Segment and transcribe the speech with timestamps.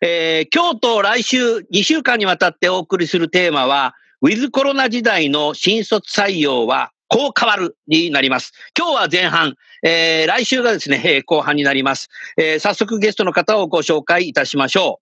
[0.00, 8.52] えー、今日と来週2週間にわたってお送りするテーマは、ウィズコロナ時代の新卒採用はこう変わるになります。
[8.76, 12.58] 今日は前半、えー、来週がですね、えー、後半になります、えー。
[12.60, 15.00] 早速ゲストの方をご紹介いたしましょ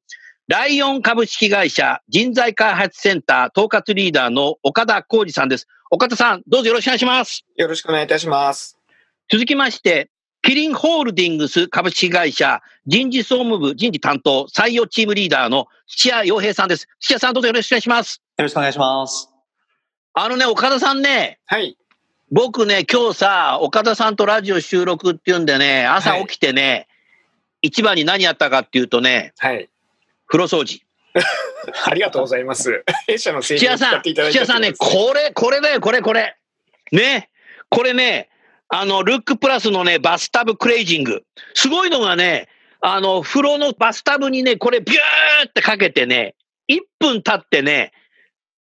[0.48, 0.52] う。
[0.52, 5.66] ライオン株式会社人材開発センター統括リーダーの岡田浩二さんです。
[5.90, 7.44] 岡田さん、どうぞよろしくお願いします。
[7.56, 8.78] よろしくお願いいたします。
[9.30, 10.08] 続きまして、
[10.46, 16.86] キリンホールディングス株式会社人事総務部人事担当採用チームリーダーの土屋洋平さんです。
[17.00, 18.22] 土屋さんどうぞよろしくお願いします。
[18.38, 19.28] よろしくお願いします。
[20.14, 21.40] あのね、岡田さんね。
[21.46, 21.76] はい。
[22.30, 26.86] 僕ね、今日さ、岡田さんとラジオ収録っていうんでね、朝起きてね、はい、
[27.62, 29.68] 一番に何やったかっていうとね、はい。
[30.28, 30.80] 風呂掃除。
[31.86, 32.84] ありがとうございます。
[33.08, 34.38] 弊社の製品を使っていただいて。
[34.38, 36.36] 土屋さんね、これ、これだよ、これ、これ。
[36.92, 37.30] ね。
[37.68, 38.28] これね、
[38.68, 41.22] あの、ルックプラスのね、バスタブクレイジング。
[41.54, 42.48] すごいのがね、
[42.80, 46.34] あの、風呂のバスタブにね、これビューってかけてね、
[46.68, 47.92] 1分経ってね、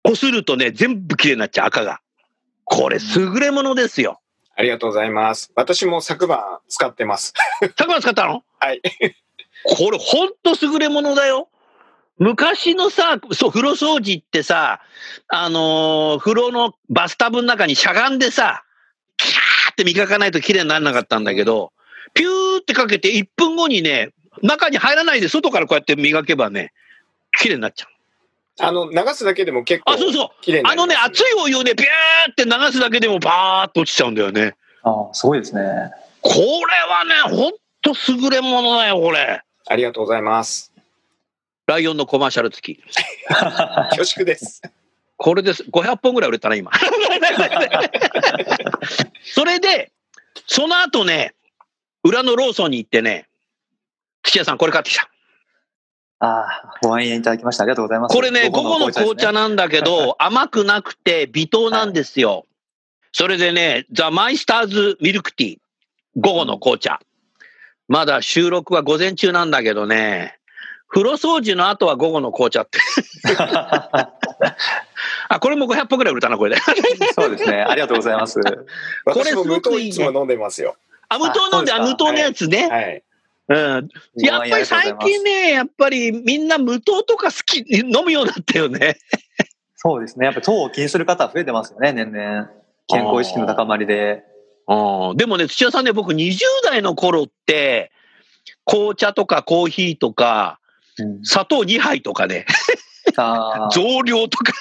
[0.02, 2.00] こするとね、全部綺麗になっちゃう、赤が。
[2.64, 4.20] これ、優れものですよ。
[4.56, 5.52] ありがとうございます。
[5.54, 7.32] 私も昨晩使ってます。
[7.78, 8.42] 昨晩使ったの？
[8.58, 8.82] はい。
[9.64, 11.48] これ、ほんと優れものだよ。
[12.18, 14.80] 昔のさ、そう、風呂掃除ってさ、
[15.28, 18.64] あのー、風呂のバスタブの中にしゃがんでさ、
[19.72, 21.72] って磨かないと綺麗にならなかったんだけど、
[22.14, 24.10] ピューってかけて1分後にね、
[24.42, 26.72] 中に入らないで外からこうやって磨けばね、
[27.38, 27.88] 綺麗になっちゃう。
[28.60, 30.28] あの、流すだけでも結構、あ、そうそう。
[30.64, 34.54] あのね、熱いお湯をね、ピューって流すだけでもバーっと落ちちゃうんだよね。
[34.84, 35.62] あすごいですね。
[36.20, 36.44] これ
[36.88, 39.40] はね、ほんと優れものだよ、これ。
[39.66, 40.72] ありがとうございます。
[41.66, 42.82] ライオンのコマーシャル付き。
[43.90, 44.62] 恐縮です。
[45.22, 45.62] これです。
[45.70, 46.72] 500本ぐらい売れたな、今。
[49.22, 49.92] それで、
[50.48, 51.36] その後ね、
[52.02, 53.28] 裏のローソンに行ってね、
[54.24, 55.08] 土屋さん、これ買ってきた。
[56.18, 57.62] ああ、ご愛援いただきました。
[57.62, 58.16] ありがとうございます。
[58.16, 62.30] これね、午後の紅茶なんだけど、甘くなくて微糖なんですよ。
[62.30, 62.44] はい、
[63.12, 65.58] それでね、ザ・マイスターズ・ミルクティー、
[66.16, 66.98] 午後の紅茶。
[67.86, 70.40] まだ収録は午前中なんだけどね、
[70.88, 72.80] 風呂掃除の後は午後の紅茶って。
[75.32, 76.60] あ、これも500本ぐらい売れたな、これで。
[77.16, 77.62] そうですね。
[77.62, 78.38] ありがとうございます。
[79.04, 79.88] これすごくいい、ね。
[79.88, 80.76] いつも飲んでますよ。
[81.08, 82.68] あ、無糖飲んで、あ、無糖のやつね。
[82.68, 83.02] はい。
[83.48, 83.88] うん。
[84.16, 88.98] やっぱり最近ね、やっぱりみんな無糖とか好き、飲むようになったよね。
[89.76, 90.26] そうですね。
[90.26, 92.50] やっぱ糖を気にする方増えてますよね、年々。
[92.88, 94.24] 健康意識の高まりで。
[94.66, 97.90] あでもね、土屋さんね、僕20代の頃って、
[98.66, 100.58] 紅茶とかコーヒーとか、
[101.24, 102.44] 砂糖2杯とかね。
[103.14, 104.52] 増量とか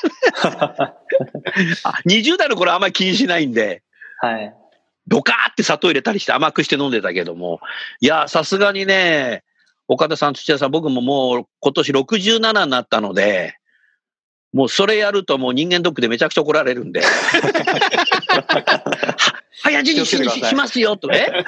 [2.06, 3.84] 20代の頃あんまり気にしないんで。
[4.20, 4.54] はい。
[5.08, 7.60] ドカーって砂糖入れたりして甘くして飲んでたけども。
[8.00, 9.44] いや、さすがにね、
[9.88, 13.56] 岡田さん、土屋さん、僕ももう今年67になったので、
[14.54, 17.02] もうそれやるともう人間ドックでめちゃくちゃ怒られるんで。
[19.64, 21.44] 早死にしますよとね。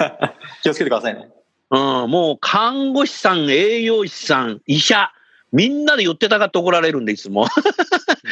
[0.62, 1.28] 気をつけてくださいね。
[1.70, 1.76] う
[2.06, 5.10] ん、もう看護師さん、栄養士さん、医者、
[5.54, 7.46] みんなで寄ってたかって怒られるんで、いつも。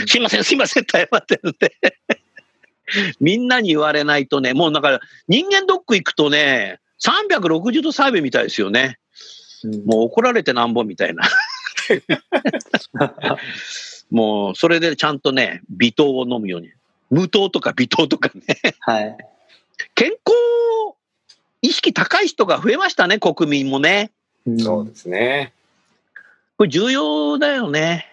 [0.07, 1.73] すいません、すいませんって謝ってるんで。
[3.21, 8.99] みんなに言われないとね、もうだから人間ドック行くとね、360度サーベイみたいですよね。
[9.87, 11.23] もう怒られてなんぼみたいな。
[14.11, 16.71] もうそれでちゃんとね、微糖を飲むように。
[17.09, 18.43] 無糖とか微糖とかね。
[18.81, 19.17] はい。
[19.95, 20.19] 健康
[21.63, 24.11] 意識高い人が増えましたね、国民もね。
[24.59, 25.53] そうですね。
[26.63, 28.07] これ重要だよね。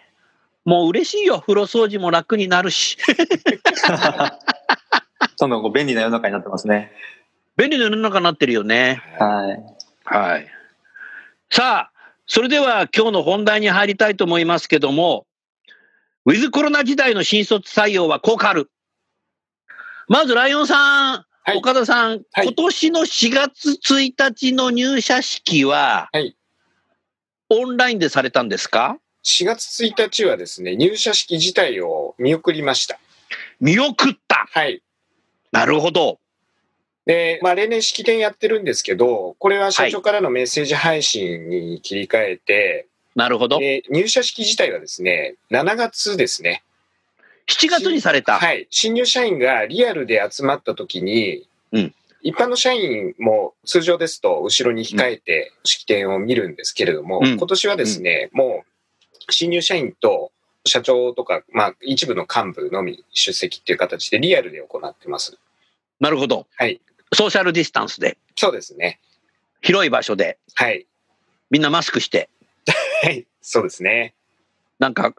[0.65, 1.39] もう嬉しいよ。
[1.39, 2.97] 風呂掃除も楽になるし。
[5.37, 6.91] どんどん便利な世の中になってますね。
[7.57, 9.03] 便利な世の中になってるよね。
[9.19, 9.63] はい。
[10.03, 10.47] はい。
[11.51, 15.27] さあ、それでは今日の本題に入りたいと思いますけども、
[16.25, 18.71] ウィズコロナ時代の新卒採用はこう変わる。
[20.07, 26.35] まず、ライオンさん、はい岡田さん、はい今年の4月1日の入社式は、はい
[27.49, 32.99] オンラインでされたんですか？4月1日はですね、入社式自体を見送りました。
[33.59, 34.47] 見送った。
[34.51, 34.81] はい。
[35.51, 36.19] なるほど。
[37.05, 43.59] で、まあ、例年式典やってるんですけど、これは社長からのメッセージ配信に切り替えて、なるほど。
[43.59, 46.63] で入社式自体はですね、7月ですね。
[47.47, 48.37] 7月にされた。
[48.37, 48.67] はい。
[48.69, 60.31] 新入社員がリアルで集まった時に、うん一般の社員も通常ですと後ろに控えて式典を見るんですけれども、うん今年はですね、もう新入社員と
[60.65, 65.37] 社長とか、まあ一部の幹部のみ出席っていう形でリアルで行ってます。
[65.99, 66.47] なるほど。
[66.55, 66.81] はい。
[67.13, 68.99] ソーシャルディスタンスで、そうですね。
[69.61, 70.85] 広い場所で、はい。
[71.49, 72.29] みんなマスクして、
[73.03, 73.25] はい。
[73.41, 74.13] そうですね。
[74.77, 75.13] なんか、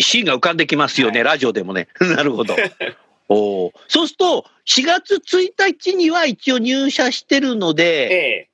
[0.00, 1.88] シーンが浮かんできますよね、ラジオでもね。
[2.00, 2.56] なるほど。
[3.28, 8.48] おーそうすると、4月1日には一応入社してるのえで、え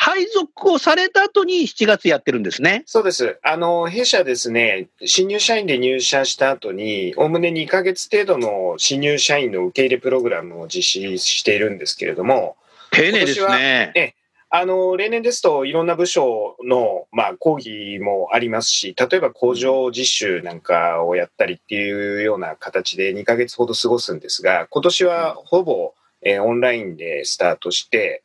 [0.00, 2.84] 配属をされた後に7月やってるんですね。
[2.86, 3.40] そうです。
[3.42, 12.56] あの、弊社ですね、新入社員で入社した後に、おおむね2ヶ月程度の新入社員の受け入れプログラムを実施しているんですけれども、
[12.92, 13.92] 丁寧ですね。
[13.96, 14.14] え
[14.50, 25.92] あの、例年ですといろんな部署の、まあ、講義もありますし、例えば工場実習なんかをやったりっていうような形で2ヶ月ほど過ごすんですが、今年はほぼ、
[26.22, 28.22] えーオンラインでスタートして、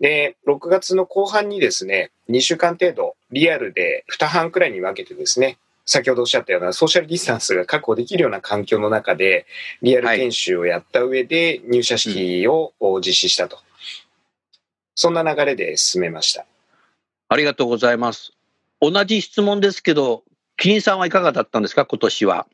[0.00, 9.46] で、6月の後半にですね、2週間程度、リアルで2班くらいに分けてですね、先ほどおっしゃったようなソーシャルディスタンスが確保できるような環境の中で、
[9.80, 13.58] リアル研修をやった上で入社式を実施したと。
[14.94, 16.46] そんな流れで進めました。
[17.28, 18.32] ありがとうございます。
[18.80, 20.24] 同じ質問ですけど、
[20.56, 22.46] キリンさんはいかがだったんですか、今年は。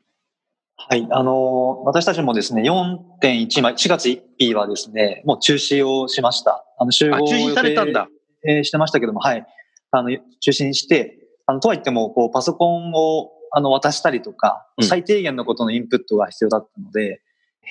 [0.77, 1.07] はい。
[1.11, 6.63] あの、私たちもですね、4.1、まあ4月1日はですね、もう中止をしました。
[6.77, 8.07] あの、集合あ、中止されたんだ。
[8.47, 9.45] えーしてましたけども、はい。
[9.91, 17.21] あの、中止にして、あの、とはいっても、こう、パソコンを、あの、渡したりとか、うん最低限のことのインプットが必要だったので、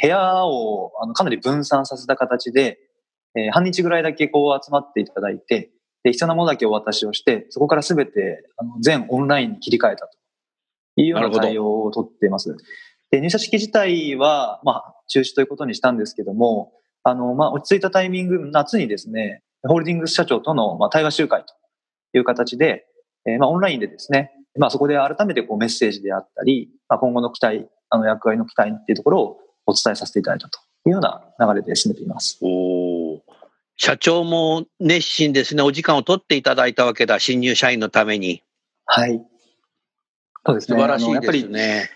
[0.01, 2.79] 部屋を、あの、かなり分散させた形で、
[3.37, 5.71] えー半日ぐらいだけこう集まっていただいて、
[6.03, 10.17] で、必要なものだけお渡しをして、そこからすべて、あの、全オンラインに切り替えたと
[10.97, 12.57] いうような対応をとっています。
[13.11, 16.73] で、入社式自体は、まあ、中止ということにしたんですけども、
[17.03, 21.55] あの、まあ、落ち着いたタイミング、夏にですね、ホールディングス社長との、まあ、対話集会と
[22.17, 22.87] いう形で、
[23.27, 32.39] えーまあ、オンラインでですね、まあ、そこで改めてこうメッセージであったり、まあ、今後の期待、あの、役割の期待っていうところをお伝えさせていただいたというような流れで進めています。
[32.43, 32.88] おー
[33.79, 35.63] 社長も熱心ですね。
[35.63, 37.21] お時間を取っていただいたわけだ。
[37.21, 38.43] 新入社員のために。
[38.85, 39.23] はい。
[40.45, 40.81] そうです素ね。
[40.83, 41.91] 晴らしいであのやっぱりすね。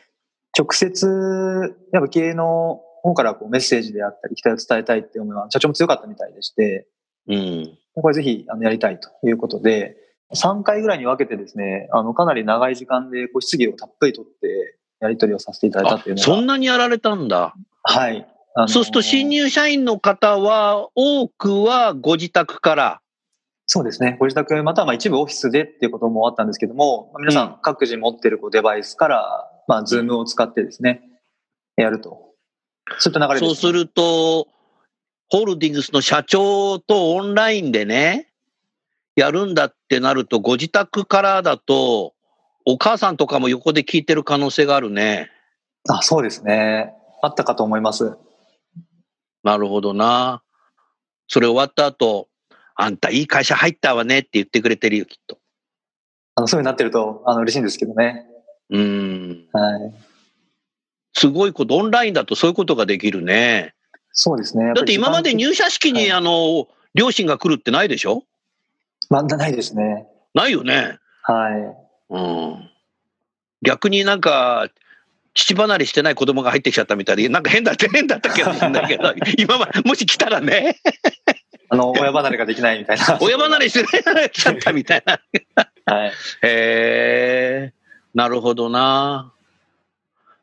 [0.56, 6.86] 直接、やっぱ経営の方からこうメッセージであったり、期待を伝えたいっていう思いは社長も強かったみたいでして、
[7.28, 7.78] うん。
[7.94, 9.96] これぜひあのやりたいということで、
[10.34, 16.24] 3回ぐらいに分けてですね、あのかなり長い時間でこう質疑をたっぷりとってやり取りをさせていただいたあっていうのが。
[16.24, 17.54] そんなにやられたんだ。
[17.82, 18.24] はい。
[18.54, 23.00] あのそうすると新入社員の方は、多くはご自宅から。
[23.66, 24.16] そうですね。
[24.18, 31.02] ご自宅、またはまあ一部オフィスでっていうこともあったんですけども、まあ皆さうんん各自持ってるこうデバイスから、まあ、ズームを使ってですね、
[31.76, 32.32] やると。
[32.98, 34.48] そういった流れです、そうすると、
[35.30, 38.28] ホールディングスの社長とオンラインでね、
[39.16, 42.12] やるんだってなると、ご自宅からだと、
[42.66, 45.30] お母さんとかも横で聞いてる可能性があるね。
[45.88, 46.94] あ、そうですね。
[47.22, 48.16] あったかと思います。
[49.42, 50.42] なるほどな。
[51.28, 52.28] それ終わった後、
[52.74, 55.38] あんたいい会社入ったわねって言ってくれてるよ、きっと。
[56.34, 58.26] あの、そういうなってると、あの、嬉しいんですけどね。
[58.70, 59.48] うーん。
[59.52, 59.94] はい。
[61.14, 63.74] すごいこと、オンラインだとそういうことができるね。
[64.12, 64.72] そうですね。
[64.74, 68.24] だって今まで入社式に、はいあの、両親が来るってないでしょ？
[69.10, 70.06] まあ、ないですね。
[70.34, 70.98] ないよね。
[71.22, 71.52] はい。
[72.10, 72.70] うん。
[73.62, 74.68] 逆になんか、
[75.34, 78.52] 父離れしてない子供が入ってきちゃったみたいで、なんか変だって 変だったけど
[79.38, 80.76] 今まもし来たらね、
[81.70, 83.18] あの、親離れができないみたいな。
[83.22, 85.20] 親離れしてないちゃったみたいな。
[85.86, 86.08] はい。
[86.08, 86.12] へ
[86.42, 87.72] え、
[88.14, 89.32] なるほどな。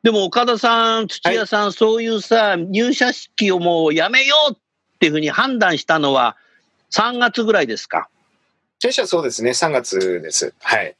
[0.01, 4.57] でも岡田さん、土屋さん、そういうさ、入社式をもうやめようっ
[4.99, 6.35] ていうふうに判断したのは
[6.91, 8.07] 3月ぐらいですか？
[8.81, 10.53] 弊社そうですね、3月です。
[10.61, 10.95] はい。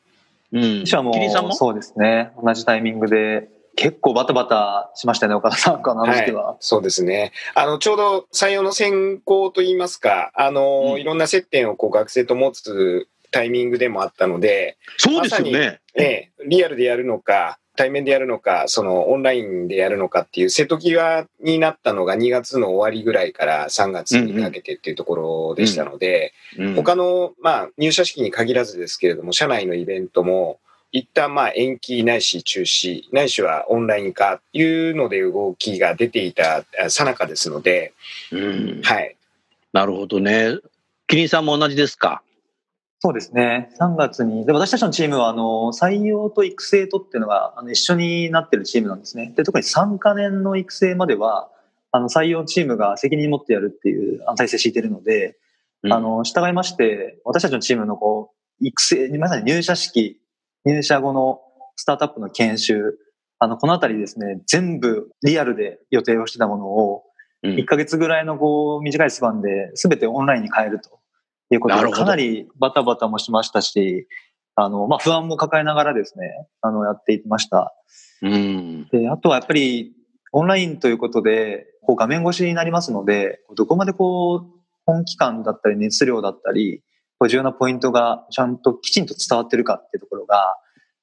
[0.51, 0.86] うん。
[0.86, 1.53] 私はも？
[1.55, 2.31] そうですね。
[2.43, 6.58] 同じタイミングで、結構バタバタしましたね、岡田さんかな、あの時期は。
[6.60, 7.32] そうですね。
[7.56, 15.80] あの、ちょうど採用の選考といいますか、あの、うんいろんな接点をこう学生と持つタイミングでもあったので、そうですよね。
[15.96, 30.60] ええ、リアルでやるのか、対面でやるのか、そのオンラインでやるのかっていう瀬戸際になったのが2月の終わりぐらいから3月にかけてっていうところでしたので、うん他の、まあ、入社式に限らずですけれども、社内のイベントも、
[30.91, 37.93] 一旦まあ延期ないし中止、ないしはオンライン化っていうので動きが出ていたさなかですので、
[38.31, 39.15] うんはい。
[39.72, 40.58] なるほどね。
[41.08, 42.24] キリンさんも同じですか？
[43.01, 43.72] そうですね。
[43.79, 49.31] 3月に、で私たちのチームは、あの、採用と育成とっていうのが、あの、一緒になってるチームなんですね。
[49.38, 51.50] で、特に3カ年の育成までは、
[51.93, 55.38] あの、採用チームが責任持ってやるっていう体制敷いてるので、
[55.81, 60.19] うんあの、従いまして、私たちのチームのこう、育成、まさに入社式、
[60.66, 61.39] 入社後の
[61.75, 62.98] スタートアップの研修、
[63.39, 67.04] あの、このあたりですね、全部リアルで予定をしてたものを、
[67.42, 71.00] うん1ヶ月ぐらいのこう、短いスパンで全てオンラインに変えると
[71.51, 74.10] いうことで、かなりバタバタもしましたし、
[74.56, 76.25] あの、まあ、不安も抱えながらですね、
[76.62, 77.74] あの、やっていきました。
[78.22, 78.88] うん。
[78.92, 79.94] で、あとはやっぱり、
[80.34, 84.46] オンラインということで、こう画面越しになりますので、どこまでこう、
[84.86, 86.84] 本気感だったり熱量だったり、
[87.28, 90.56] 重要なポイントがちゃんときちんと伝わってるかっていうところが、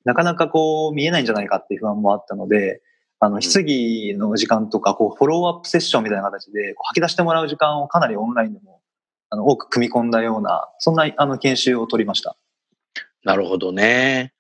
[0.05, 2.81] なかなかこう見えないんじゃないかっていう不安もあったので、
[3.19, 8.83] あの、質疑の時間とか、こう、フォローアップセッションみたいな形で、吐き出してもらう時間をかなりオンラインでも、
[9.31, 12.37] あの、多く組み込んだような、そんな、あの、研修を取りました。
[13.25, 14.33] なるほどね。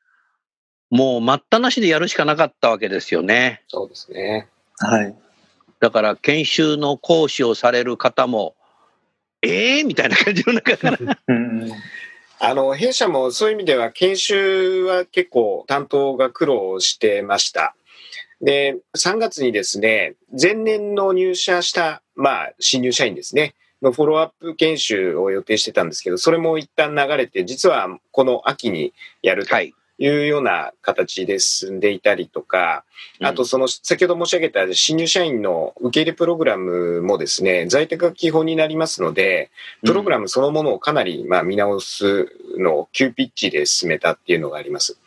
[0.90, 3.62] もう待ったなしでやるしかなかったわけですよね。
[3.68, 4.48] そうですね。
[4.78, 5.16] はい。
[5.80, 8.55] だから研修の講師をされる方も、
[9.46, 10.98] ええー、みたいな感じの中から。
[11.28, 11.72] うん。
[12.38, 17.74] あの、弊社もそういう意味では研修は結構担当が苦労してました。
[18.40, 29.62] で、3月にですね、前年の入社した、まあ、新入社員ですね、のフォローアップ研修を予定してたんですけど、それも一旦流れて、実はこの秋にやるとは
[29.98, 30.04] い。
[30.04, 32.84] いうような形で進んでいたりとか、
[33.20, 39.50] あとその先ほど申し上げた新入社員の受け入れプログラムもですね、在宅が基本になりますので、
[39.84, 44.98] プログラムそのものをかなりまあ見直すのを急ピッチで進めたっていうのがあります。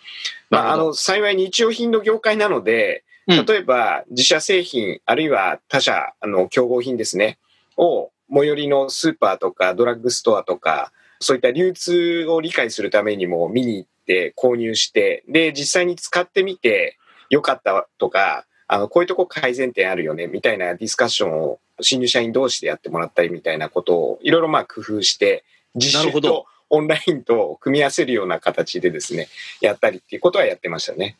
[0.49, 7.37] まあ、あの、幸い日用品の業界なので、うん例えば自社製品、あるいは他社の競合品ですね、
[7.77, 16.97] を最寄りのスーパーとかドラッグストアとか、そういった流通を理解するためにも見に行って購入して、で、実際に使ってみて
[17.29, 25.43] 良かったとか、あの、こういうとこ改善点あるよね、みたいなディスカッションを新入社員同士でやってもらったりみたいなことをいろいろまあ工夫して、
[25.75, 29.27] 実習とオンラインと組み合わせるような形でですね、
[29.61, 31.15] やったりっていうことはやってましたね。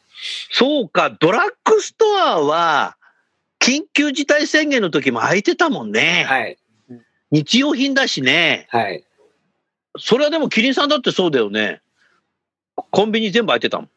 [0.51, 2.96] そうか、ドラッグストアは、
[3.60, 6.25] 緊急事態宣言の時も空いてたもんね。
[6.27, 6.58] はい。
[7.31, 8.67] 日用品だしね。
[8.69, 9.03] はい。
[9.98, 11.81] それはでも、キリンさんだってそうだよね。
[12.91, 13.89] コンビニ全部空いてたもん。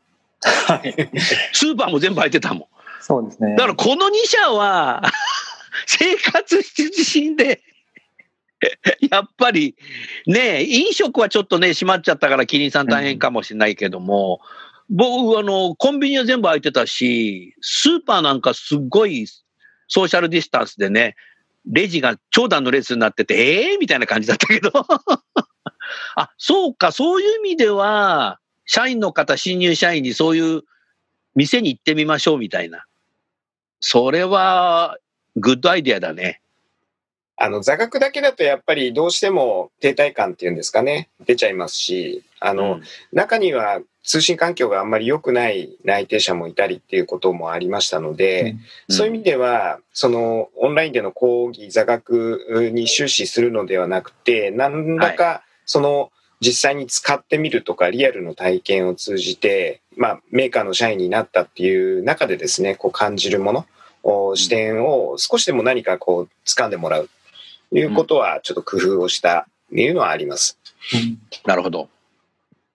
[0.42, 1.10] はい。
[1.52, 2.66] スーパーも全部空いてたもん。
[3.00, 3.56] そうですね。
[3.56, 5.02] だからこの2社は、
[5.86, 7.62] 生活必需品で、
[9.10, 9.74] やっぱり
[10.26, 14.40] ね、飲食はちょっとね、閉まっちゃったから、キリンさん大変かもしれないけども、
[14.88, 19.26] 僕、あの、コンビニは全部空いてたし、スーパーなんかすっごい
[19.88, 21.16] ソーシャルディスタンスでね、
[21.66, 24.70] レジが長蛇の列になってて、ええー、みたいな感じだったけど。
[26.16, 28.38] あ、そうか、そういう意味では、
[28.74, 30.62] 社員の方、新入社員にそういう
[31.34, 32.86] 店に行ってみましょうみたいな。
[33.80, 34.96] それは、
[35.36, 36.40] グッドアイデアだね。
[37.36, 48.56] あの、座学だけだとやっぱりどうしても停滞感っていうんですかね、出ちゃいますし、あの、うん中には通信環境があんまり良くない内定者もいたりっていうこともありましたので、
[48.88, 56.10] そういう意味では、そのオンラインでの講義、座学に終始するのではなくて、何らかその
[56.44, 63.66] 実際に使ってみるとか、リアルの体験を通じて、まあ、メーカーの社員になったっていう中でですね、こう感じるもの、
[64.02, 67.08] お視点を少しでも何かこう掴んでもらう
[67.70, 70.58] ということは、ちょっと工夫をしたっていうのはあります。
[70.94, 71.88] うんなるほど。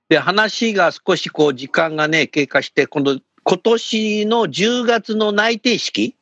[0.07, 6.15] で、話が少しこう時間がね、経過して、今度、今年の10月の内定式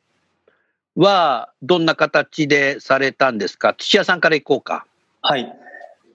[0.96, 3.74] はどんな形でされたんですか？
[3.74, 4.86] 土屋さんからいこうか。
[5.22, 5.52] はい。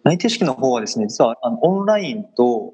[0.04, 2.74] 内定式の方はですね、実はあのオンラインと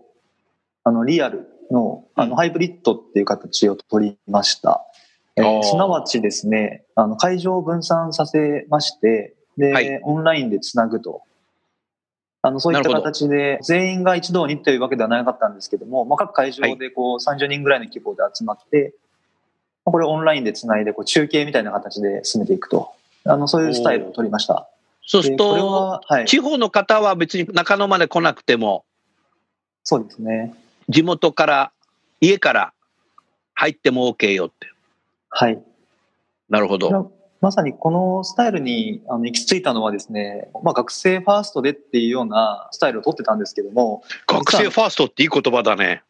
[0.84, 4.86] あのリアルのあうんのハイブリッドっていう形を取りました。
[5.36, 11.22] えーすなわちですね、あの会場を分散させまして、で、はいオンラインでつなぐと。
[12.44, 18.94] あのそういった形で、全員が一堂にというわけではなかったんですけども、まあ、各会場でこう30人ぐらいの規模で集まって、
[19.86, 22.92] まあこれをオンラインでつないでこう中継みたいな形で進めていくと。
[23.26, 24.70] あのそういうスタイルを取りました。
[25.08, 28.86] そうすると、は、はい、地方の方は別に中野まで来なくても、
[29.84, 30.54] そうですね。
[30.90, 31.72] 地元から、
[32.20, 32.74] 家から
[33.54, 34.70] 入っても OK よって。
[35.30, 35.64] はい。
[36.50, 37.12] なるほど。
[37.40, 46.04] まさにこのスタイルにあの行き着いたのはですね、まあ、学生ファーストでっていうようなスタイルを取ってたんですけども、学生ファーストっていい言葉だね。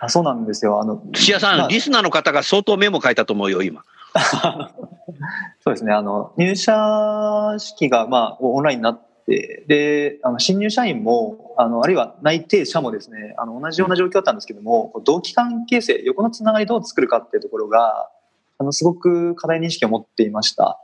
[0.00, 0.80] あそうなんですよ。
[0.80, 3.84] あの土屋さん、まあリスナーの方が相当メモ書いたと思うよ、今。
[5.60, 5.92] そうですね。
[5.92, 18.10] あの、入社式が、まあ、オンラインになって、で、あの、新入社員も、あの、あるいは内定者もですね、あの、同じような状況だったんですけども、同期関係性、横のつながりどう作るかっていうところが、
[18.58, 20.78] あの、すごく課題認識を持っていました。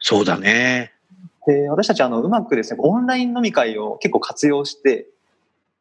[0.00, 0.92] そうだね。
[1.46, 5.06] で、私たち、あの、うまくですね、オンライン飲み会を結構活用して、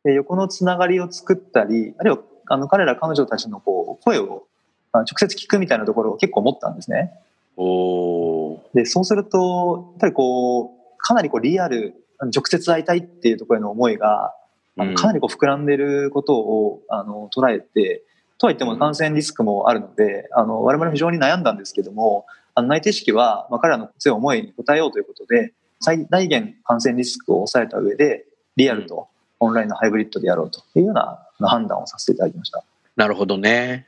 [0.03, 4.52] で横のつながりを作ったり、あるいは、あの、彼ら彼女たちのこう、声をあ
[4.99, 7.11] 直接聞くみたいなところを結構持ったんですね。
[7.57, 14.33] おーで、そうすると、やっぱりこう、かなりこうリアル、直接会いたいっていうところへの思いが、
[14.77, 18.03] あうんのかなりこう膨らんでることをあの捉えて、
[18.39, 29.07] とはいっても感染リスクもあるので、あの我々も非常に悩んだんですけども、あの内定式は、まあ、彼らの強い思いに応えようということで、最大限感染リスクを抑えた上で、リアルと
[29.39, 32.63] オンラインのハイブリッドでやろうというような判断をさせていただきました。
[32.95, 33.87] なるほどね。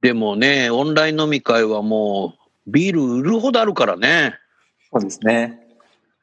[0.00, 2.34] でもね、オンライン飲み会はも
[2.66, 4.34] う、ビール売るほどあるからね。
[4.92, 5.60] そうですね。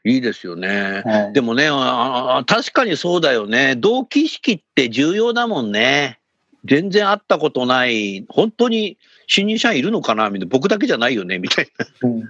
[0.05, 1.01] いいですよね。
[1.05, 3.75] はいでもね、ああ確かにそうだよね。
[3.77, 6.19] 同期式って重要だもんね。
[6.65, 12.29] 全然会ったことない、本当に新入社員いるのかなみたいな、僕だけじゃないよねみたいうん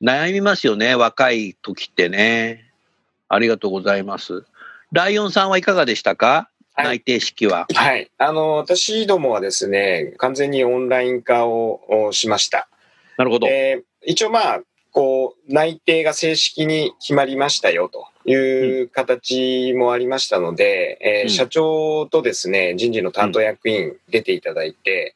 [0.00, 0.24] な。
[0.24, 2.70] 悩みますよね、若い時ってね。
[3.28, 4.44] ありがとうございます。
[4.92, 7.66] ライオンさんはいかがでしたか、はい内定式は。
[7.74, 8.10] はい。
[8.18, 12.68] あの、私どもはですね、完全にオンライン化をおしました。
[13.16, 13.46] なるほど。
[13.46, 14.60] で、一応まあ、
[14.92, 25.14] こう、内定が正式に決まりましたよという形もありましたので、えーうん社長とですね、人事の担当役員出ていただいて、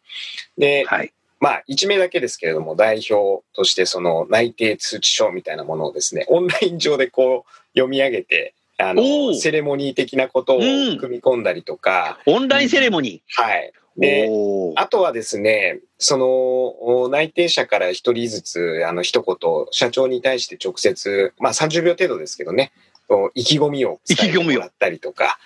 [0.58, 1.12] で、はい。
[1.40, 9.34] まあ、1名だけですけれども、代表としてその内定通知書みたいなものをですね、オンライン上でこう読み上げて、あおの、ー。
[9.34, 10.98] セレモニー的なことをうん。
[10.98, 13.72] 組み込んだりとか、オンラインセレモニはい。
[13.98, 14.00] ー。
[14.00, 14.28] で、
[14.76, 19.36] あとはですね、そのお内定者から一人ずつ、あの一言、
[19.70, 22.72] 社長に対して直接、まあ30秒程度ですけどね、
[23.34, 25.38] 意気込みを伝えてもらったりとか、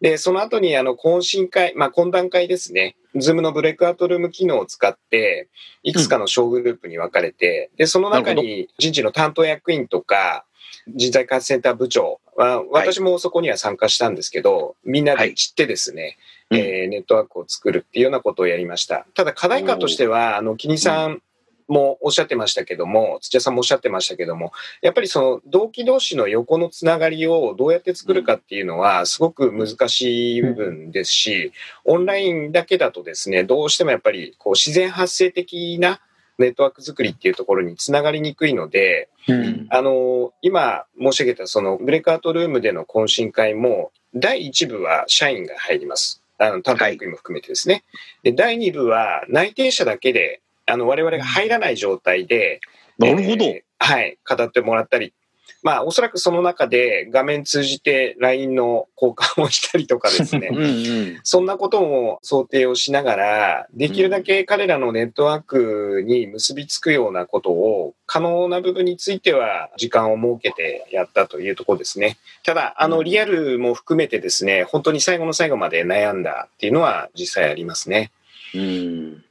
[0.00, 5.48] で、その後にあの懇親会、まあ懇談会ですね、ズームのブレイクアウトルーム機能を使って、
[5.82, 10.44] いくつかの小グループに分かれて、で、その中なに人事の担当役員とか、
[10.88, 16.16] 人材開発センター部長は、私もそこには参加したんですけど、みんなで散ってですね、
[16.50, 16.58] うん。
[16.58, 19.06] えーネットワークを作るっていうようなことをやりました。
[19.14, 21.22] ただ課題感としては、あの、キニさん
[21.70, 31.52] もおっしゃってましたけども、土屋さんもおっしゃってましたけども、やっぱりその同期同士の横のつながりをどうやって作るかっていうのはすごく難しい部分ですし、
[31.84, 36.00] オンラインだけだとですね、どうしてもやっぱりこう自然発生的な
[36.42, 46.22] ネットワーク作りっていうところにつながりにくいので、うんあの、今申し上げたそのブレイクアウトルームでの懇親会も、第1部は社員が入ります。
[46.38, 47.84] あの、担当役員も含めてですね。
[48.22, 52.60] で、第2部は内定者だけで、あの、我々が入らない状態で、
[52.98, 53.44] なるほど。
[53.44, 55.14] えーはい、語ってもらったり。
[55.62, 60.58] まあ、おそらくその中で画面通じて LINE の交換をしたりとかですねうん。
[60.58, 61.20] うん。
[61.22, 72.16] そんなことも想定をしながら、できるだけ彼らのネットワークに結びつくようなことを、可能な部分については時間を設けてやったというところですね。
[72.42, 78.10] ただ、あの、リアルも含めてですね、本当に最後の最後まで悩んだっていうのは実際ありますね。
[78.54, 79.24] うん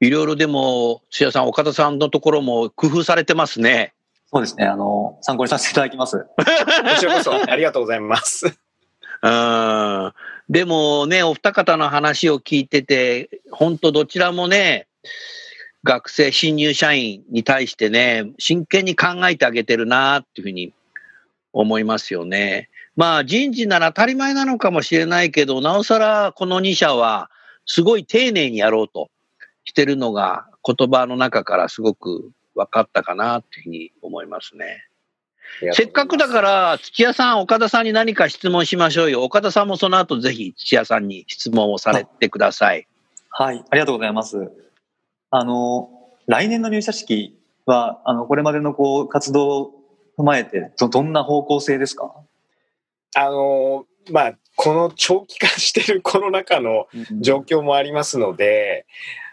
[0.00, 3.94] いろいろでも、土屋さん、岡田さんのところも工夫されてますね。
[4.30, 4.66] そうですね。
[4.66, 6.26] あの、参考にさせていただきます。
[6.36, 6.44] こ
[6.98, 8.58] ちらこそ ありがとうございます。
[9.22, 10.12] うん。
[10.50, 14.86] でもね、お二方の話を聞いてて、本当どちらもね、
[15.82, 20.74] 学生、新入社員に対してね、真剣に考えてあげてるなっていうふうに
[21.52, 22.68] 思いますよね。
[22.96, 27.30] まあ人事なら当たり前なのかもしれないけど、なおさらこの2社は
[27.64, 29.08] すごい丁寧にやろうと
[29.64, 34.84] してるのが言葉の中からすごく分かったかなっていうふうに思いますね。
[35.72, 39.24] せっかくだから、土屋さん、岡田さんに何か質問しましょうよ。
[39.24, 42.86] 岡田さんもその後ぜひ土屋さんに質問をされてください。
[43.30, 44.52] はい、ありがとうございます。
[45.30, 45.88] あの、
[46.26, 49.72] 来年の入社式は、あの、これまでのこう、活動を
[50.18, 52.12] 踏まえて、ど、どんな方向性ですか？
[53.14, 56.88] あの、まあ、この長期化してるコロナ禍の
[57.20, 58.86] 状況もありますので、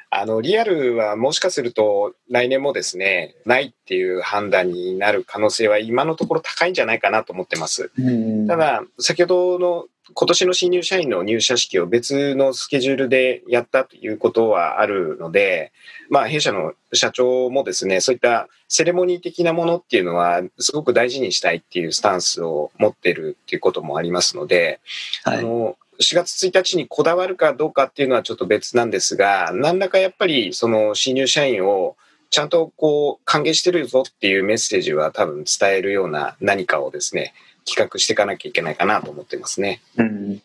[0.10, 7.92] あの、リアルはもしかすると来年もですね、ないっていう判断になる可能性は今のところ高いんじゃないかなと思ってます。
[7.98, 15.72] うんただ、先ほどの今年の新入社員の入社式を別のスケジュールでやったということはあるので、
[16.12, 24.80] まあ、弊社の社長もですね、そういったセレモニー的なものっていうのは、すごく大事にしたいっていうスタンスを持ってるっていうこともありますので、
[25.24, 31.96] はい、あの、4月1日にこだわるかどうかっていうのはちょっと別なんですが、何らかやっぱりその新入社員を
[32.30, 37.34] ちゃんとこう歓迎してるぞっていうメッセージは多分伝えるような何かをですね、
[37.66, 39.82] 企画していかなきゃいけないかなと思ってますね。
[39.98, 40.42] うん。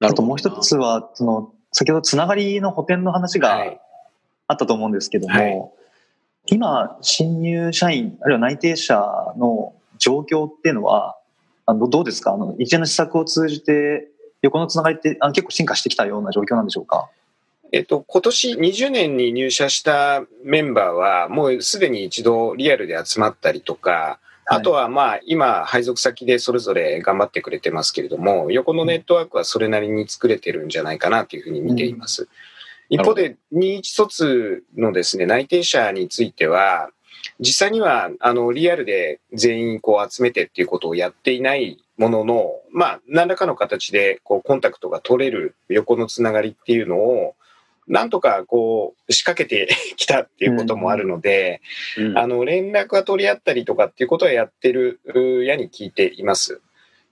[0.00, 3.74] あともう一つは、その、先ほどつながりの補填の話が
[4.46, 5.70] あったと思うんですけども、はい、
[6.46, 8.94] 今、新入社員、あるいは内定者
[9.36, 11.16] の状況っていうのは、
[11.66, 12.32] あのどうですか？
[12.32, 14.08] あの一連の施策を通じて、
[14.42, 17.08] 横のつながりってあ結構進化してきたような状況なんでしょうか？
[17.72, 32.28] えっと、今年20年に入社したメンバーは、もうすでに一度リアルで集まったりとか、あとはまあ今配属先でそれぞれ頑張ってくれてますけれども、横のネットワークはそれなりに作れてるんじゃないかなというふうに見ています。
[32.88, 36.90] 一方で、21卒のですね、内定者については、
[37.38, 47.34] 実際にはあのリアルで全員こう集めてっていうことをやっていないものの、まあ、何らかの形でこうコンタクトが取れる横のつながりっていうのを、
[47.86, 51.60] なんとかこう仕掛けて きたっていうこともあるので、
[51.98, 55.00] うんうん、あの連絡は取り合ったりとかっていうことはやってる
[55.44, 56.62] やに聞いています。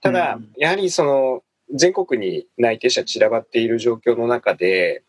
[0.01, 5.03] ただ、うん、やはりその全国に内定者散らばっている状況の中で、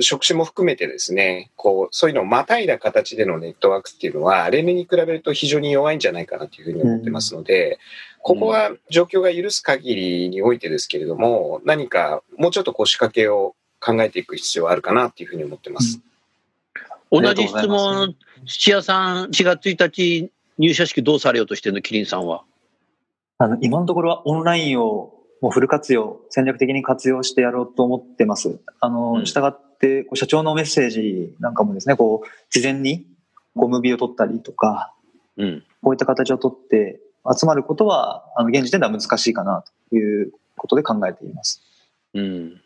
[0.00, 7.78] 職種も含めてですね、こう、そういうのをまたいだ形でのネットワークっていうのは、例年に比べると非常に弱いんじゃないかなというふうに思ってますので、
[8.22, 16.00] ここは状況が許す限りにおいてですけれども、何かもうちょっとこう仕掛けを考えていく必要はあるかなというふうに思ってます。
[17.10, 22.42] うん、同じ質問、土屋さん、4月1日入社式どうされようとしてるの、キリンさんは？
[23.38, 28.58] あの、今のところはオンラインをもうフル活用、戦略的に活用してやろうと思ってます。
[28.80, 33.06] あの、したがって、こう社長のメッセージなんかもですね、こう、事前に、
[33.54, 34.92] こう、ムビを取ったりとか、
[35.36, 37.00] うん、こういった形を取って
[37.38, 41.62] 集まることは、あの、現時点では難しいかなということで考えています。
[42.14, 42.60] うん。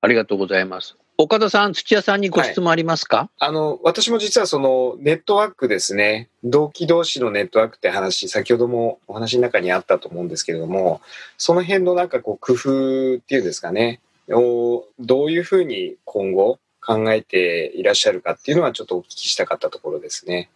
[0.00, 0.96] ありがとうございます。
[1.20, 11.00] 岡田さん、土屋さんにご質問ありますか、はい、あの、私も実はそのネットワークですね、同期同士のネットワークって話、先ほどもお話の中にあったと思うんですけれども、
[11.36, 20.50] その辺のなんかこう工夫っていうんですかね、をどういうふうに今後考えていらっしゃるかっていうのはちょっとお聞きしたかったところですね。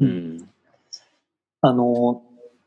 [0.00, 0.48] うん。
[1.60, 2.22] あの、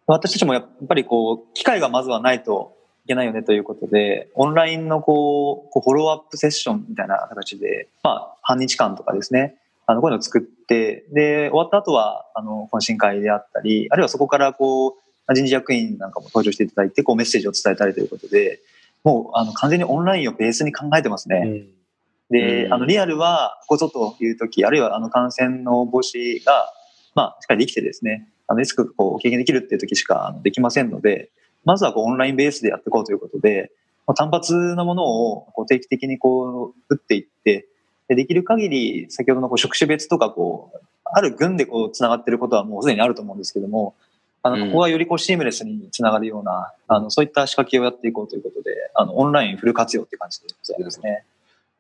[0.07, 18.59] 私たちもやっぱりこう、機会がまずはないといけないよねということで、オンラインのこう、こうフォローアップセッションみたいな形で、まあ、半日間とかですね、あの、こういうのを作って、で、終わった後は、あの、懇親会であったり、あるいはそこからこう、人事役員なんかも登場していただいて、こうメッセージを伝えたりということで、
[19.03, 21.43] もう、あの、完全にオンラインをベースに考えてますね。
[21.45, 22.37] うん。
[22.37, 26.71] で、あの、リアルは、ここぞという時、あるいは、あの、感染の防止が、
[27.15, 31.31] まあ、しっかりできてですね、あの、リスクを軽減できるっていう時しかできませんので、
[31.65, 33.71] まずはこうオンラインベースでやっていこうということで、
[34.15, 37.67] 単発のものをこう定期的にこう打っていって、
[38.07, 43.95] できる限り先ほどのこう職種別とかこう、ある群でこう繋がってることはもうすでにあると思うんですけども、
[44.43, 51.25] あの、ここはよりこうシームレスにつながるような、あの、そういった仕掛けをやっていこうということで、あの、オンラインフル活用っていう感じでございますね。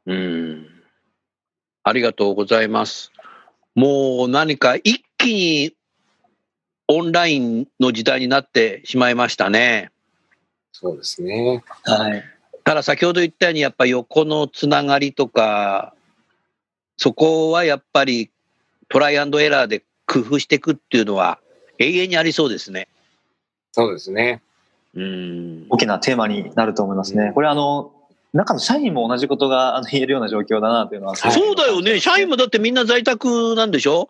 [0.05, 0.67] うん。
[1.83, 3.11] ありがとうございます。
[3.73, 5.73] もう何か一気に
[6.87, 9.91] オンラインの時代になってしまいましたね。
[10.71, 11.63] そうですね。
[11.83, 12.23] はい。
[12.63, 15.95] ただ先ほど言ったようにやっぱ横のつながりとか、
[16.97, 18.29] そこはやっぱり
[18.89, 21.39] トライアンドエラーで工夫していくっていうのは
[21.81, 22.87] 永遠にありそうですね。
[23.71, 24.41] そうですね。
[24.95, 25.65] うん。
[25.69, 27.31] 大きなテーマになると思いますね。
[27.33, 27.93] これあの、
[28.33, 31.15] 中の社員も同じことが言えるような状況だなというのは。
[31.15, 31.99] そうだよね。
[31.99, 34.09] 社員もだってみんな在宅なんでしょ？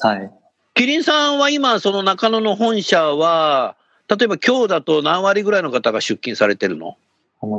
[0.00, 0.30] はい。
[0.74, 3.76] キリンさんは今、その中野の本社は、
[4.08, 6.96] 例えば今日だと何割ぐらいの方が出勤されてるの？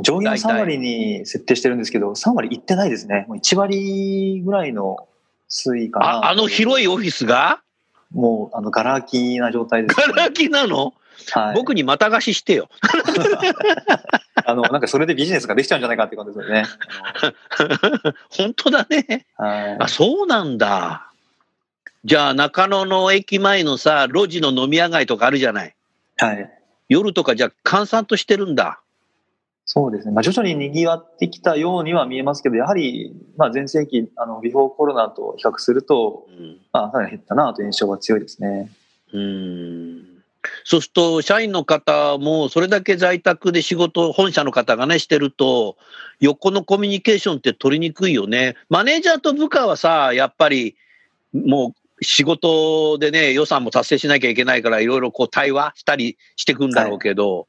[0.02, 3.24] 上限3割に設定してるんですけど、3割いってないですね。
[3.28, 5.08] もう1割ぐらいの
[5.48, 6.06] 推移かな。
[6.06, 7.62] あ、あの広いオフィスが？
[8.12, 10.06] もう、あの、ガラ空きな状態です、ね。
[10.08, 10.94] ガラ空きなの？
[11.32, 12.68] はい、僕にまた貸ししてよ。
[14.44, 16.64] あの、なんかそれでビジネスができちゃうんじゃないかって感じですよね。
[18.30, 19.26] 本当だね。
[19.36, 21.10] はい、あ、そうなんだ。
[22.04, 25.74] じゃあ中野の駅前のさ、路地の飲み屋街とかあるじゃない。
[26.18, 26.50] はい。
[26.88, 28.78] 夜とかじゃあ閑散としてるんだ。
[29.68, 30.14] そうですね。
[30.14, 38.70] まあ、徐々に賑わってきたようには見えますけど、やはり、まあ、前世紀、あの、ビフォーコロナと比較すると、うん、まあ、かなり減ったなという印象が強いですね。
[39.12, 40.16] うん。
[40.62, 45.76] そうすると、社員の方もそれだけ在宅で仕事、本社の方がね、してると、
[46.20, 48.54] 横のコミュニケーションって取りにくいよね。
[48.68, 50.76] マネージャーと部下はさ、やっぱり、
[51.32, 57.48] もう仕事でね、予算も達成しなきゃいけないから、いろいろこう対話したりしていくんだろうけど、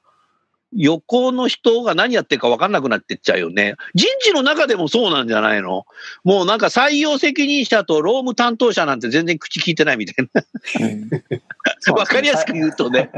[0.74, 3.76] 横の人が何やってるか分かんなくなってっちゃうよね。
[3.96, 5.86] 人事の中でもそうなんじゃないの？
[6.24, 10.44] もうなんか採用責任者と労務担当者なんて全然口聞いてないみたいな。
[10.82, 11.10] うん
[11.96, 13.12] 分かりやすく言うとね。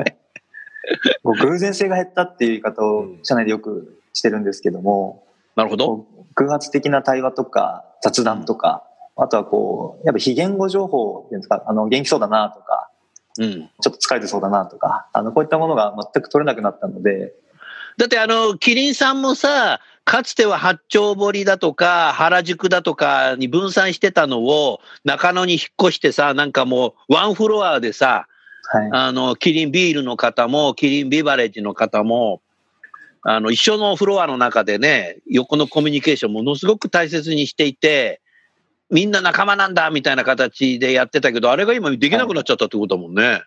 [1.23, 5.23] 偶然性が減ったっていう言い方を社内でよくしてるんですけども、
[5.55, 6.05] なるほど。
[6.35, 8.83] 偶発的な対話とか雑談とか、
[9.15, 12.89] あとはこう、やっぱ非言語情報っていうんですか、あの、元気そうだなとか、
[13.37, 13.69] うん。
[13.81, 17.33] ちょっと疲れてそうだなとか、あの、こういったものが全く取れなくなったので、
[17.97, 28.27] だってあの、キリンさんもさ、かつては八丁堀だとか原宿だとかに分散してたのを中野に引っ越してさ、なんかもうワンフロアでさ、
[28.71, 28.89] はい。
[28.91, 32.41] あの、キリンビールの方も、キリンビバレッジの方も、
[33.23, 38.21] あの、一緒のフロアの中でね、横のコミュニケーションものすごく大切にしていて、
[38.89, 43.43] みんな仲間なんだみたいな形でやってたけど、あれが今できなくなっちゃったってことだもんね。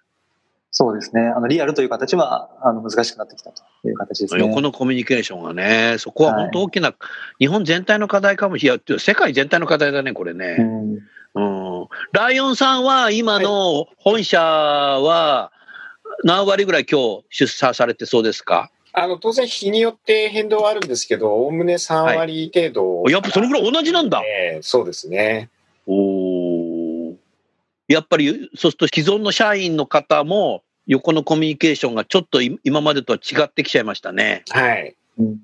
[0.70, 1.20] そうですね。
[1.37, 4.40] あの、リアルという形は、あの、難しくなってきたという形ですね。
[4.40, 6.94] 横のコミュニケーションがね、そこは本当大きな、
[7.38, 8.98] 日本全体の課題かもしれない。
[9.00, 10.57] 世界全体の課題だね、これうね。
[10.57, 10.94] ん。
[11.35, 11.88] うん。
[12.12, 15.52] ライオンさんは今の本社は
[16.24, 18.70] 何割ぐらい今日出社されてそうですか？
[18.94, 24.22] あの、当然日によって変動はあるんですけど、おおむね3割程度、やっぱそのぐらい同じなんだ。
[24.24, 25.48] ええそうですね。
[25.87, 27.14] おー
[27.88, 34.44] やっぱり、そうすると既存の社員の方も、横のコミュニケーションがちょっとい今までとは違ってきちゃいましたね。
[34.50, 34.96] はい。
[35.18, 35.40] うん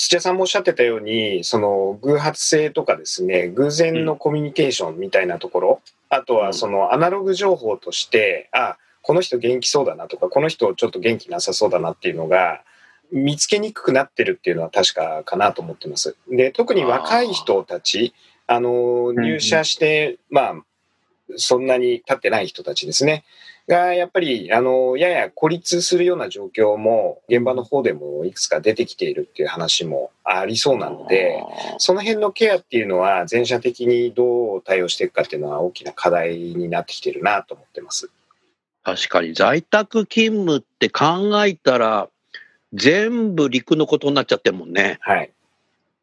[0.00, 12.62] 土屋さんもおっしゃってたように、その偶発性とかですね、偶然のコミュニケーションみたいなところ、あとはそのアナログ情報として、あ、この人元気そうだなとか、この人ちょっと元気なさそうだなっていうのが、
[13.10, 16.16] 見つけにくくなってるっていうのは確かかなと思ってます。
[16.28, 18.14] で、特に若い人たち、
[18.46, 20.54] あの、入社して、まあ、
[21.36, 23.24] そんなに経ってない人たちですね。
[23.68, 31.44] が、やっぱり、あの、やや孤立するような状況も、現場の方でもいくつか出てきているっていう話もありそうなので、
[31.76, 38.10] その辺のケアっていうのは、全社的にどう対応していくかっていうのは大きな課題になってきてるなと思ってます。
[38.82, 42.08] 確かに在宅勤務って考えたら、
[42.72, 44.98] 全部陸のことになっちゃってるもんね。
[45.00, 45.30] はい。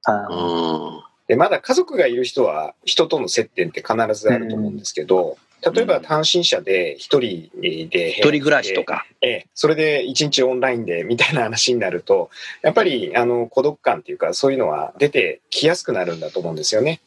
[0.05, 1.03] あうーん。
[1.27, 5.37] で、まだ家族がいる人は、人との接点って必ずあると思うんですけど、
[5.73, 7.49] 例えば単身者で一人
[7.89, 9.05] で一人暮らしとか。
[9.21, 12.29] ええ、それで一日オンラインでみたいな話になると、
[12.61, 17.01] やっぱりあの孤独感っていうか、そういうのは出てきやすくなるんだと思うんですよね。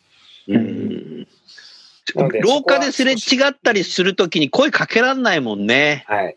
[0.48, 1.28] うん。
[2.16, 3.16] なので廊下ですれ違
[3.48, 6.04] ったりするときに声かけらんないもんね。
[6.08, 6.36] はい。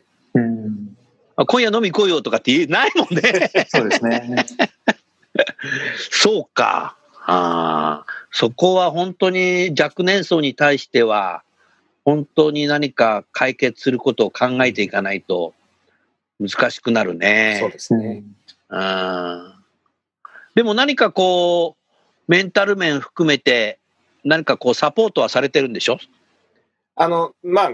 [1.41, 1.43] うん。
[1.43, 3.51] あ今夜飲み来いよとかって言えないもんね。
[3.67, 4.45] そうですね。
[6.09, 6.95] そうか。
[7.25, 11.43] ああ、そこは本当に若年層に対しては、
[12.03, 15.53] 本当に何か解決することを考えていかないと
[16.39, 17.57] 難しくなるね。
[17.59, 18.23] そうですね。
[18.69, 19.53] うん
[20.55, 21.93] でも何かこう、
[22.27, 23.79] メンタル面含めて、
[24.25, 25.97] 何かこうサポートはされてるんでしょ？
[26.97, 27.71] あの、まあ、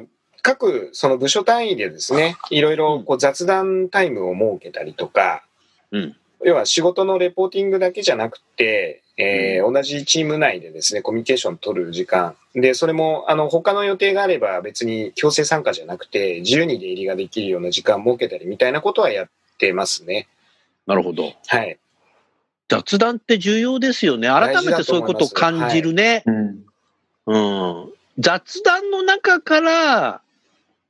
[0.48, 5.44] 各その部署単位でですね、いろいろこう雑談タイムを設けたりとか、
[5.92, 6.16] うん。
[6.46, 12.36] 要は仕事のレポーティングだけじゃなくて、えー同じチーム内でですね、コミュニケーション取る時間。
[12.54, 20.30] で、それも、あの、他の予定があれば別に強制参加じゃなくて、自由に出入りができるような時間を設けたりみたいなことはやってますね。
[20.86, 21.34] なるほど。
[21.48, 21.78] はい。
[22.70, 24.30] 雑談って重要ですよね。
[24.30, 26.24] 改めてそういうことを感じるね。
[26.26, 26.66] うん。
[27.26, 27.38] う
[27.88, 27.94] ん。
[28.20, 30.22] 雑談の中から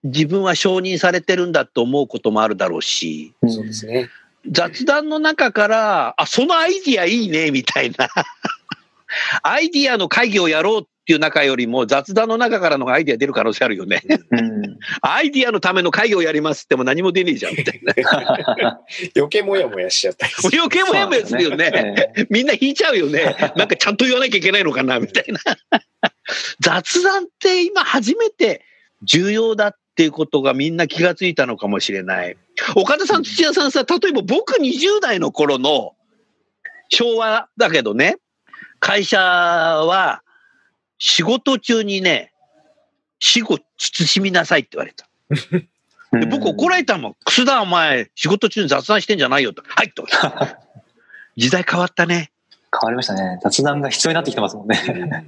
[0.03, 4.09] 自分は承認されてるんだと思うこともあるだろうし、うんそうですね。
[4.49, 8.07] 雑談の中から、あ、そのアイディアいいね、みたいな。
[9.43, 14.01] アイディアの会議をやろうっていう中よりも雑談の中からのアイディア出る可能性あるよね。
[14.31, 14.77] うん。
[15.01, 17.93] アイディアのための会議をやりますっても何も出ねえじゃん、みたいな。
[19.15, 22.11] 余計もやもやしちゃったりする余計もやもやするよね。
[22.15, 23.35] え みんな引いちゃうよね。
[23.55, 25.39] なんかちゃんと言わなきゃいけないのかな、みたいな。
[26.59, 28.61] 雑談って今初めて
[29.03, 32.37] 重要だっていうことがみんな気がついたのかもしれない。
[32.75, 35.95] 岡田さん、土屋さんさ、例えば僕20代の頃の
[36.89, 38.17] 昭和だけどね、
[38.79, 40.21] 会社は
[40.99, 42.31] 仕事中にね、
[43.19, 45.07] 死後慎みなさいって言われた。
[46.19, 47.15] で僕怒られたもん。
[47.25, 49.63] 楠田お前、仕事中に雑談してんじゃないよと。
[49.65, 50.05] はいと。
[51.35, 52.31] 時代変わったね。
[52.71, 53.39] 変わりましたね。
[53.41, 55.25] 雑談が必要になってきてますもんね。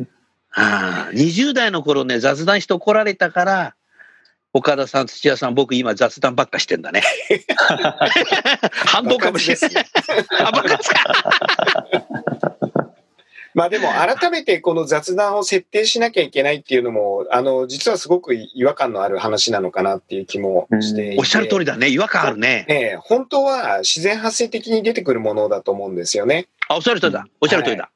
[0.52, 3.76] ああ20代の頃ね、雑談して怒られたから、
[4.54, 7.04] 岡田さん、土屋さん、僕今雑談ばっかしてんだね。
[8.86, 9.86] 反動かもしれない。
[10.40, 11.04] あ、バカですか。
[13.56, 21.16] まあでも改めてこの雑談を設定しなきゃいけないっていうのも、あの、実はすごく違和感のある話なのかなっていう気もしていて。
[21.20, 21.90] おっしゃる通りだね。
[21.90, 22.66] 違和感あるね。
[22.70, 26.48] ええ、本当は自然発生的に出てくるものだと思うんですよね。
[26.68, 27.26] あ、おっしゃる通りだ。
[27.42, 27.90] おっしゃる通りだ。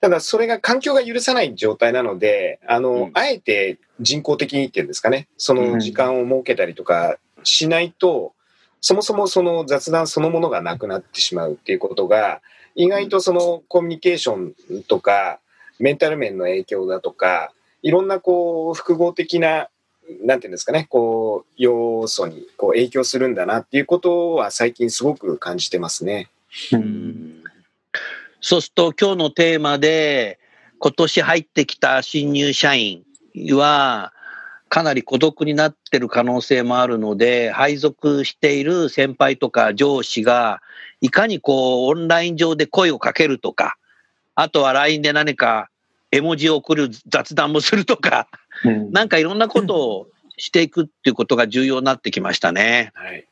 [0.00, 3.10] ただそれが環境が許さない状態なので、あの、うん。
[3.14, 8.32] あえて人工的にっていうんですかね、その時間を設けたりとかしないと、
[8.80, 12.40] そもそもその雑談そのものがなくなってしまうっていうことが、
[12.76, 15.40] 意外とそのコミュニケーションとか、
[15.80, 19.68] メンタル面の影響だとか、いろんなこう、複合的な、
[20.22, 26.28] なんていうんですかね、こう、要素にこう影響するんだなっていうことは最近すごく感じてますね。
[26.72, 27.37] うん
[28.40, 30.38] そうすると今日のテーマで、
[30.78, 33.04] 今年入ってきた新入社員
[33.52, 34.12] は、
[34.68, 40.60] かなり孤独になってる可能性もあるので、配属している先輩とか上司が、
[41.00, 43.76] いかにこう、オンライン上で声をかけるとか、
[44.34, 45.68] あとは LINE で何か
[46.12, 48.28] 絵文字を送る雑談もするとか、
[48.64, 52.92] うんなんかいろんなことをしていくっていうことが重要になってきましたね。
[52.94, 53.26] はい。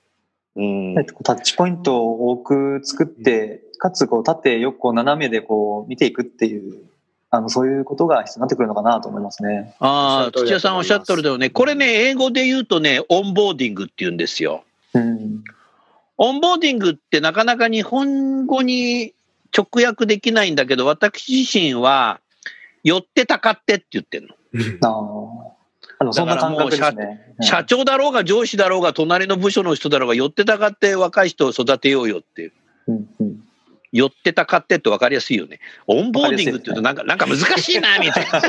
[0.56, 6.82] うんえっとタッチポイントを多く作って、かつこう縦横斜めでこう見ていくっていう、
[7.30, 9.74] あのそういうことが必要になってくるのかなと思いますね。
[9.80, 11.50] ああ、土屋さんおっしゃってるよね。
[11.50, 14.64] これね、英語で言うとね、オンボーディングって言うんですよ。
[14.94, 15.44] うん。
[16.18, 19.12] オンボーディングってなかなか日本語に
[19.56, 22.20] 直訳できないんだけど、私自身は、
[22.84, 24.28] 寄ってたかってって言ってる
[24.80, 25.56] の。
[25.98, 27.34] あのそんな感覚ですね。
[27.40, 32.52] 社長だろうが上司だろうが隣の部署の人だろうが寄ってたかって若い人を育てようよっていう。
[32.88, 33.42] うんうん
[33.96, 35.60] 寄ってたかってって分かりやすいよね。
[35.86, 38.40] オンボーディングって言うとなんか、なんか難しいな、みたいな。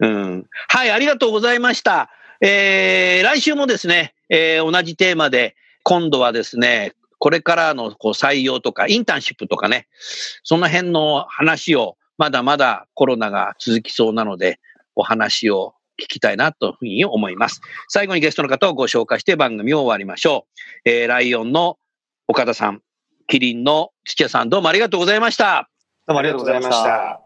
[0.00, 0.46] うん。
[0.68, 2.10] はい、ありがとうございました。
[2.40, 9.86] えー、来週もですね、えー同じテーマで、今度はですね、これからのこう採用とか、インターンシップとかね、
[10.42, 14.58] その辺の話を、まだまだコロナが続きそうなので、
[14.94, 17.60] お話を聞きたいなというふうに思います。
[17.88, 20.46] 最後にゲストの方をご紹介して番組を終わりましょ
[20.86, 20.90] う。
[20.90, 21.78] えーライオンの
[22.28, 22.82] 岡田さん、
[23.28, 25.70] キリンの土屋さん、どうもありがとうございました。
[26.08, 27.25] どうもありがとうございました。。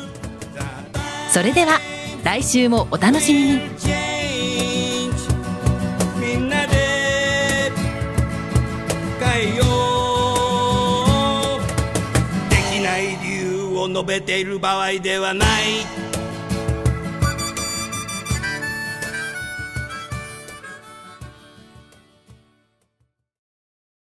[1.31, 1.79] それでは
[2.25, 3.61] 来週もお楽しみに。
[6.19, 7.71] みんなで
[9.17, 9.63] 変えよ
[12.49, 16.00] できない理由を述べている場合ではない。